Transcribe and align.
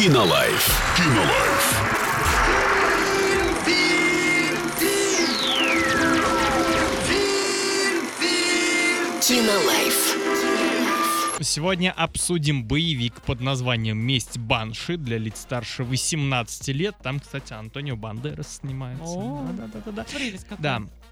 Кинолайф. 0.00 0.96
Кинолайф. 0.96 1.90
Кинолайф. 9.20 10.16
Сегодня 11.42 11.92
обсудим 11.92 12.64
боевик 12.64 13.20
под 13.20 13.42
названием 13.42 13.98
«Месть 13.98 14.38
Банши» 14.38 14.96
для 14.96 15.18
лиц 15.18 15.40
старше 15.40 15.84
18 15.84 16.68
лет. 16.68 16.96
Там, 17.02 17.20
кстати, 17.20 17.52
Антонио 17.52 17.96
Бандерас 17.96 18.56
снимается. 18.56 19.04
О, 19.04 19.46
Да-да-да-да. 19.52 20.04
Прелесть 20.04 20.44
какая. 20.44 20.62
Да. 20.62 20.76
А, 20.76 21.09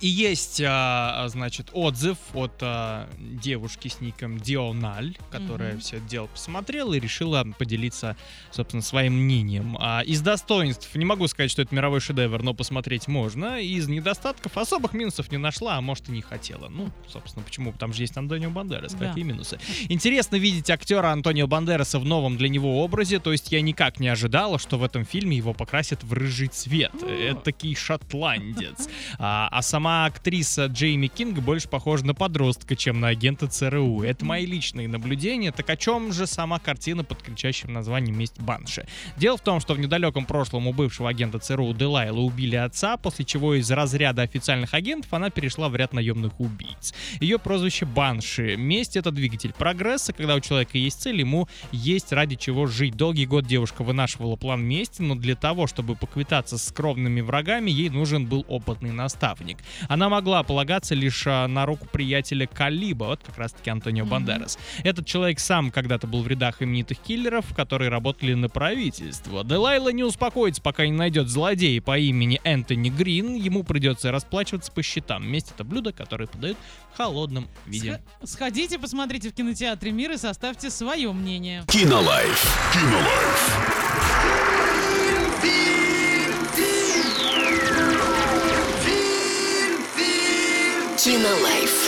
И 0.00 0.06
есть, 0.08 0.60
а, 0.64 1.26
значит, 1.28 1.68
отзыв 1.72 2.18
от 2.34 2.52
а, 2.60 3.08
девушки 3.18 3.88
с 3.88 4.00
ником 4.00 4.38
Диональ, 4.38 5.16
которая 5.30 5.72
Мгм. 5.74 5.80
все 5.80 5.96
это 5.98 6.06
дело 6.06 6.26
посмотрела 6.26 6.94
и 6.94 7.00
решила 7.00 7.44
поделиться, 7.58 8.16
собственно, 8.50 8.82
своим 8.82 9.14
мнением. 9.14 9.76
А, 9.80 10.00
Из 10.00 10.20
достоинств, 10.22 10.92
не 10.96 11.04
могу 11.04 11.28
сказать, 11.28 11.50
что 11.52 11.62
это 11.62 11.74
мировой 11.74 12.00
шедевр, 12.00 12.42
но 12.42 12.52
посмотреть 12.52 13.06
можно. 13.06 13.60
Из 13.60 13.86
недостатков 13.88 14.56
особых 14.58 14.92
минусов 14.92 15.30
не 15.30 15.38
нашла, 15.38 15.76
а 15.76 15.80
может 15.80 16.08
и 16.08 16.12
не 16.12 16.22
хотела. 16.22 16.68
Ну, 16.68 16.90
собственно, 17.08 17.44
почему? 17.44 17.72
Там 17.72 17.92
же 17.92 18.02
есть 18.02 18.16
Антонио 18.16 18.50
Бандерас, 18.50 18.94
Да. 18.94 19.08
какие 19.08 19.22
минусы. 19.24 19.58
Интересно 19.88 20.36
видеть 20.36 20.68
актера 20.70 21.08
Антонио 21.12 21.46
Бандераса 21.46 21.98
в 22.00 22.04
новом 22.04 22.36
для 22.36 22.48
него 22.48 22.82
образе, 22.82 23.20
то 23.20 23.30
есть 23.32 23.52
я 23.52 23.60
никак 23.60 24.00
не 24.00 24.08
ожидала, 24.08 24.58
что 24.58 24.78
в 24.78 24.82
этом 24.84 25.04
фильме 25.04 25.36
его 25.36 25.54
покрасят 25.54 26.02
в 26.02 26.12
рыжий 26.12 26.48
цвет. 26.48 26.92
Это 27.02 27.36
такой 27.52 27.74
шотландец. 27.76 28.88
А, 29.18 29.48
а 29.60 29.62
сама 29.62 30.06
актриса 30.06 30.66
Джейми 30.66 31.08
Кинг 31.08 31.38
больше 31.40 31.68
похожа 31.68 32.06
на 32.06 32.14
подростка, 32.14 32.74
чем 32.76 32.98
на 32.98 33.08
агента 33.08 33.46
ЦРУ. 33.46 34.02
Это 34.02 34.24
мои 34.24 34.46
личные 34.46 34.88
наблюдения. 34.88 35.52
Так 35.52 35.68
о 35.68 35.76
чем 35.76 36.14
же 36.14 36.26
сама 36.26 36.58
картина 36.58 37.04
под 37.04 37.22
кричащим 37.22 37.70
названием 37.70 38.16
«Месть 38.16 38.40
Банши»? 38.40 38.86
Дело 39.18 39.36
в 39.36 39.42
том, 39.42 39.60
что 39.60 39.74
в 39.74 39.78
недалеком 39.78 40.24
прошлом 40.24 40.66
у 40.66 40.72
бывшего 40.72 41.10
агента 41.10 41.38
ЦРУ 41.38 41.74
Делайла 41.74 42.20
убили 42.20 42.56
отца, 42.56 42.96
после 42.96 43.26
чего 43.26 43.52
из 43.52 43.70
разряда 43.70 44.22
официальных 44.22 44.72
агентов 44.72 45.12
она 45.12 45.28
перешла 45.28 45.68
в 45.68 45.76
ряд 45.76 45.92
наемных 45.92 46.40
убийц. 46.40 46.94
Ее 47.20 47.38
прозвище 47.38 47.84
Банши. 47.84 48.56
Месть— 48.56 48.96
это 48.96 49.10
двигатель 49.10 49.52
прогресса. 49.52 50.14
Когда 50.14 50.36
у 50.36 50.40
человека 50.40 50.78
есть 50.78 51.02
цель, 51.02 51.20
ему 51.20 51.48
есть 51.70 52.12
ради 52.12 52.36
чего 52.36 52.64
жить. 52.66 52.96
Долгий 52.96 53.26
год 53.26 53.44
девушка 53.44 53.84
вынашивала 53.84 54.36
план 54.36 54.62
мести, 54.62 55.02
но 55.02 55.16
для 55.16 55.36
того, 55.36 55.66
чтобы 55.66 55.96
поквитаться 55.96 56.56
с 56.56 56.72
кровными 56.72 57.20
врагами, 57.20 57.70
ей 57.70 57.90
нужен 57.90 58.24
был 58.24 58.46
опытный 58.48 58.92
наставник. 58.92 59.49
Она 59.88 60.08
могла 60.08 60.42
полагаться 60.42 60.94
лишь 60.94 61.24
а, 61.26 61.46
на 61.46 61.66
руку 61.66 61.86
приятеля 61.90 62.46
Калиба, 62.46 63.04
вот 63.04 63.20
как 63.24 63.38
раз-таки 63.38 63.70
Антонио 63.70 64.04
Бандерас. 64.06 64.58
Этот 64.84 65.06
человек 65.06 65.40
сам 65.40 65.70
когда-то 65.70 66.06
был 66.06 66.22
в 66.22 66.28
рядах 66.28 66.62
именитых 66.62 66.98
киллеров, 66.98 67.44
которые 67.54 67.90
работали 67.90 68.34
на 68.34 68.48
правительство. 68.48 69.44
Делайла 69.44 69.90
не 69.92 70.04
успокоится, 70.04 70.60
пока 70.62 70.86
не 70.86 70.92
найдет 70.92 71.28
злодея 71.28 71.80
по 71.80 71.98
имени 71.98 72.40
Энтони 72.44 72.90
Грин. 72.90 73.34
Ему 73.34 73.62
придется 73.64 74.10
расплачиваться 74.12 74.70
по 74.72 74.82
счетам. 74.82 75.26
Месть— 75.26 75.52
это 75.54 75.64
блюдо, 75.64 75.92
которое 75.92 76.26
подают 76.26 76.56
в 76.92 76.96
холодном 76.96 77.48
виде. 77.66 78.00
Сх- 78.22 78.26
Сходите, 78.40 78.78
посмотрите 78.78 79.30
в 79.30 79.34
кинотеатре 79.34 79.92
«Мир» 79.92 80.12
и 80.12 80.16
составьте 80.16 80.70
свое 80.70 81.12
мнение. 81.12 81.64
Кинолайф. 81.68 82.70
Кинолайф. 82.72 84.49
Kino 91.02 91.32
Life. 91.40 91.80